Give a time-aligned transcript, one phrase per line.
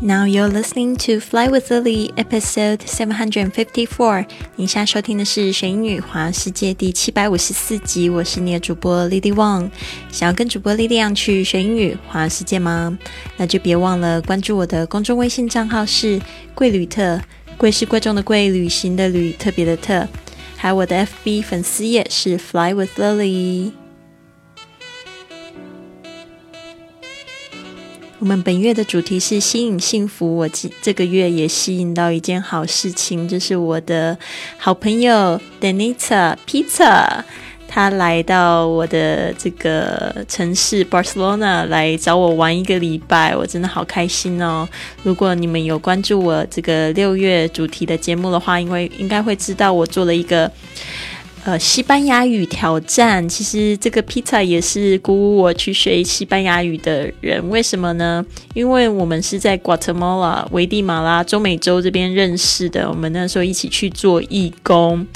[0.00, 4.26] Now you're listening to Fly with Lily, episode seven hundred and fifty-four。
[4.54, 8.08] 你现在收听的是《学英语环世界》第七百五十四集。
[8.08, 9.68] 我是你的主播 Lily Wang。
[10.12, 12.96] 想要跟主播莉莉样去学英语环世界吗？
[13.38, 16.20] 那就别忘了关注我的公众微信账号是
[16.54, 17.20] 贵旅特，
[17.56, 20.06] 贵是贵重的贵，旅行的旅，特别的特。
[20.56, 23.72] 还有我的 FB 粉丝页是 Fly with Lily。
[28.20, 30.36] 我们本月的主题是吸引幸福。
[30.36, 34.18] 我这这个月也吸引到一件好事情，就是我的
[34.56, 37.22] 好朋友 Denita Pizza，
[37.68, 44.68] 他来到我的这个城市 Barcelona 来找我玩一个礼拜，我真的好开心哦！
[45.04, 50.50] 如果你们有关注我这个六月主题的节目的话，因为应该会知道我做了一个。
[51.48, 57.48] 呃，西班牙语挑战，其实这个 pizza 也是鼓舞我去学西班牙语的人。
[57.48, 58.22] 为什么呢？
[58.52, 65.06] 因为我们是在 Guatemala 危地马拉中美洲这边认识的，我们那时候一起去做义工。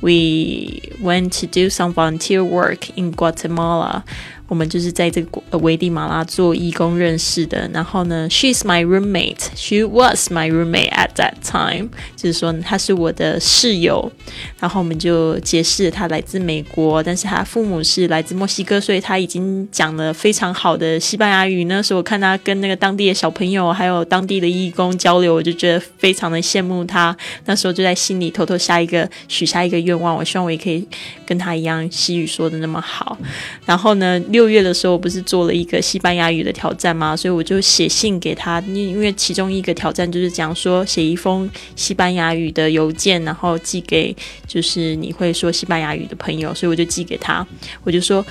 [0.00, 4.02] We went to do some volunteer work in Guatemala.
[4.48, 7.68] 我们就是在这个危地马拉做义工认识的。
[7.72, 9.36] 然后呢，She's my roommate.
[9.54, 11.90] She was my roommate at that time.
[12.16, 14.10] 就是说她是我的室友。
[14.58, 21.64] 然后我们就解释她来自美国，但是她父母是来自墨西哥，所以她已经讲了非常好的西班牙语。
[21.64, 27.14] 那时候我看她跟那个当地的小朋友还有当地的义工交流，我就觉得非常的羡慕她。
[27.44, 30.86] 那时候就在心里偷偷下一个许下一个愿望，我希望我也可以
[31.26, 33.18] 跟她一样西语说的那么好。
[33.66, 34.18] 然后呢？
[34.37, 37.16] 六六月的时候，不是做了一个西班牙语的挑战吗？
[37.16, 47.44] 所以我就写信给他，因因为其中一个挑战就是讲说写一封西班牙语的邮件，然后寄给就是你会说西班牙语的朋友，所以我就寄给他，
[47.82, 48.24] 我就说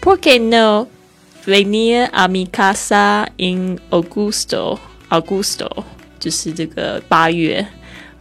[0.00, 0.86] ，Por qué no
[1.44, 5.84] venir a mi casa en agosto？Agosto
[6.18, 7.66] 就是这个八月，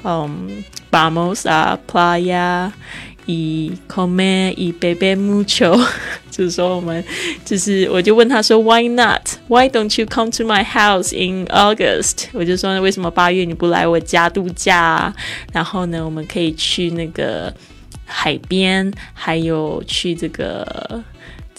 [0.04, 2.74] 嗯，vamos a playa。
[3.26, 5.80] 以 come 以 baby mucho，
[6.40, 7.04] 就是说我们
[7.44, 9.28] 就是我就问他说 Why not?
[9.50, 12.28] Why don't you come to my house in August？
[12.32, 15.14] 我就说为什么八月你不来我家度假？
[15.52, 17.54] 然后呢，我们可以去那个
[18.06, 21.04] 海边，还有去这个。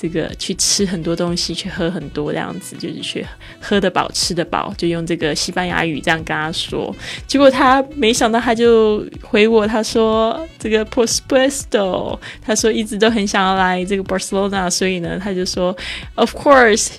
[0.00, 3.26] 这个去吃很多东西，去喝很多这样子，就是去
[3.60, 6.94] 喝得饱、吃得饱，就用这个西班牙语这样跟他说。
[7.26, 15.76] 结果他没想到，他就回我，他说这个 p o s p e s t o 他说一直都很想要来这个 Barcelona，所以呢，他就说
[16.14, 16.92] Of course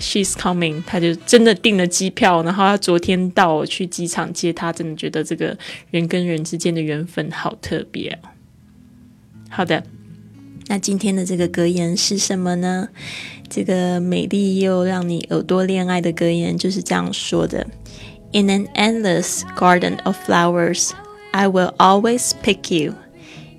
[0.00, 5.54] she's coming，他就真的订了机票，然后他昨天到去机场接他，真的觉得这个
[5.90, 8.18] 人跟人之间的缘分好特别。
[9.50, 9.82] 好的。
[10.68, 12.88] 那今天的这个格言是什么呢？
[13.48, 17.66] 这个美丽又让你耳朵恋爱的格言就是这样说的
[18.32, 20.90] ：In an endless garden of flowers,
[21.32, 22.94] I will always pick you.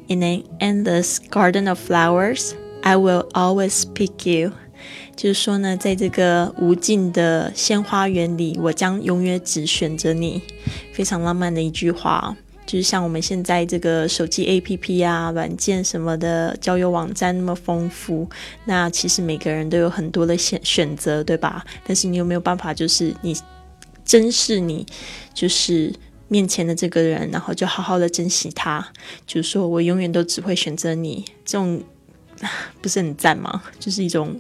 [0.08, 2.52] In an endless garden of flowers,
[2.84, 4.52] I will always pick you.
[5.16, 10.44] 就是说呢，在这个无尽的鲜花园里，我将永远只选择你。
[10.94, 12.38] 非常浪漫的一句话。
[12.70, 18.30] 就是像我们现在这个手机 APP 啊、软件什么的交友网站那么丰富，
[18.66, 21.66] 那其实每个人都有很多的选选择，对吧？
[21.84, 23.36] 但是你有没有办法，就是你
[24.06, 24.86] 珍视你，
[25.34, 25.92] 就是
[26.28, 28.88] 面前的这个人，然后就好好的珍惜他，
[29.26, 31.82] 就是说我永远都只会选择你，这种
[32.84, 33.64] 不是很赞吗？
[33.80, 34.40] 就是一种。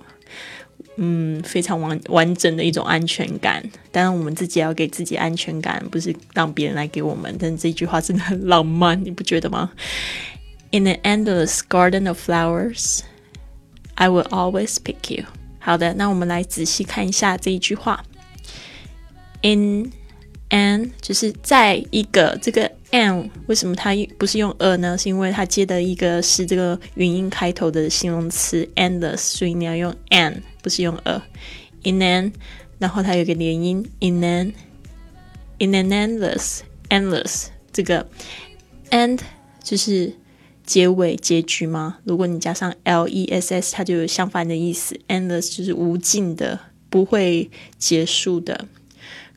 [0.96, 3.64] 嗯，非常完完整的一种安全感。
[3.92, 7.34] 当然，我们自己要给自己安全感，不是让别人来给我们。
[7.40, 9.72] 但这句话真的很浪漫，你不觉得吗
[10.72, 13.00] ？In an endless garden of flowers,
[13.96, 15.26] I will always pick you。
[15.60, 18.04] 好的，那我们来仔细看一下这一句话。
[19.42, 19.92] In
[20.50, 24.98] an 就是在一个这个 an 为什么它不是用 a 呢？
[24.98, 30.42] 是因为它接的一个是这个元音开头的形容词 endless，所以你要用 an。
[30.62, 32.34] 不是用 a，in an，
[32.80, 38.06] 然后它有个连音，in an，in an endless，endless，这个
[38.90, 39.22] end
[39.63, 40.13] 就是
[40.66, 42.00] 结尾结局吗？
[42.04, 46.60] 如果你加上 l e s s，它就有相反的意思，endless 就是无尽的，
[46.90, 48.68] 不会结束的。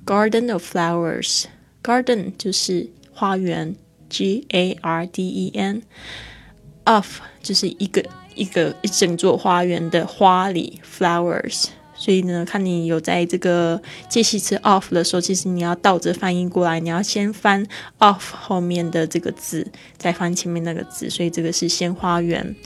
[0.05, 2.89] Garden of flowers，garden 就是
[3.23, 3.77] 花园
[4.09, 8.03] ，g a r d e n，of 就是一个。
[8.35, 13.79] 一个一整座花园的花里 flowers，所以呢，看你有在这个
[14.09, 17.67] 介系词 of 的时候，其实你要倒着翻译过来，你要先翻
[17.99, 22.57] of 后面的这个字，再翻前面那个字，所以这个是先花园。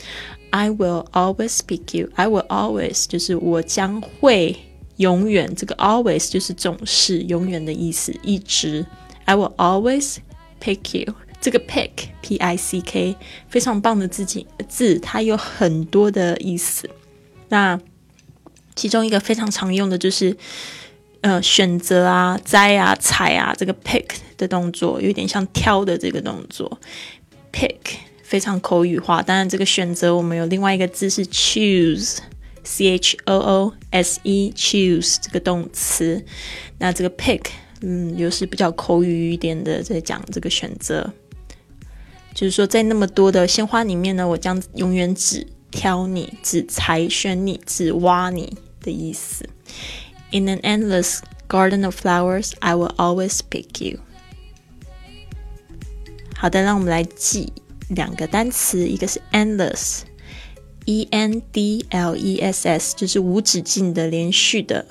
[0.50, 2.11] I will always pick you.
[2.14, 4.56] I will always 就是我将会
[4.99, 8.87] 永远这个 always 就是总是永远的意思，一直。
[9.25, 10.19] I will always
[10.61, 11.14] pick you。
[11.41, 11.91] 这个 pick
[12.23, 13.17] p i c k
[13.49, 16.88] 非常棒的字己字，它有很多的意思。
[17.49, 17.79] 那
[18.75, 20.37] 其中一个非常常用的就是
[21.20, 24.06] 呃选择啊、摘啊、采啊，这个 pick
[24.37, 26.81] 的动作有点像挑的这个动作。
[27.53, 27.76] pick
[28.23, 32.19] 非常口语化，当然这个选择我们有另外一个字是 choose。
[32.69, 36.25] C H O O S E choose 这个动词，
[36.79, 37.43] 那这个 pick，
[37.81, 41.12] 嗯，又是比较口语一点的，在讲这个选择，
[42.34, 49.49] 就是说在那么多的鲜花里面呢，我将永远只挑你，只采选你，只挖你的意思。
[50.31, 53.99] In an endless garden of flowers, I will always pick you。
[56.34, 57.52] 好的，让我们来记
[57.88, 60.00] 两个单词，一个是 endless。
[60.87, 64.87] E N D L E S S 就是无止境的、连续的，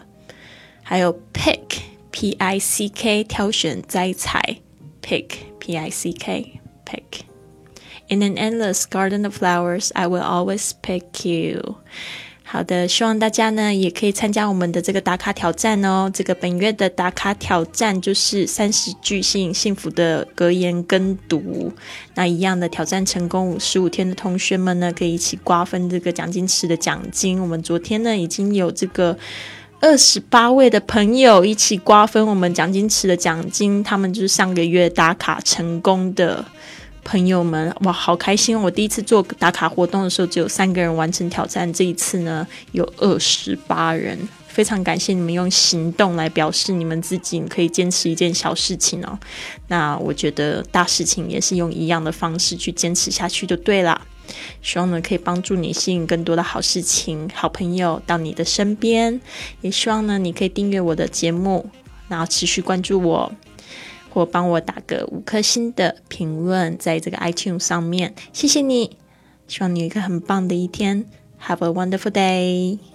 [0.84, 1.80] 还有 pick
[2.16, 4.60] P I C K 挑选、摘采
[5.04, 5.26] ，pick
[5.60, 7.26] P I C K pick。
[8.08, 11.76] In an endless garden of flowers, I will always pick you.
[12.46, 16.10] 好的，希望大家呢也可以参加我们的这个打卡挑战哦。
[16.14, 21.74] 这个本月的打卡挑战就是三十句吸引幸福的格言跟读。
[22.14, 27.42] 那一样的挑战成功五十五天的同学们呢，可以一起瓜分这个奖金池的奖金。
[27.42, 29.18] 我们昨天呢已经有这个
[29.86, 36.44] 二十八位的朋友一起瓜分我们奖金池的奖金，他们就是上个月打卡成功的。
[37.04, 38.60] 朋友们，哇，好开心！
[38.60, 44.18] 我第一次做打卡活动的时候，只有三个人完成挑战，这一次呢有二十八人，
[44.48, 49.20] 非常感谢你们用行动来表示你们自己可以坚持一件小事情哦。
[49.68, 54.02] 那我觉得大事情也是用一样的方式去坚持下去就对了。
[54.62, 59.20] 希望呢可以帮助你吸引更多的好事情、好朋友到你的身边，
[59.62, 61.70] 也希望呢你可以订阅我的节目，
[62.08, 63.32] 然后持续关注我。
[64.10, 68.96] 或帮我打个五颗星的评论，在这个 iTunes 上面，谢谢你。
[69.46, 71.04] 希望你有一个很棒的一天
[71.46, 72.95] ，Have a wonderful day。